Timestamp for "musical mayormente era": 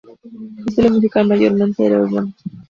0.95-2.01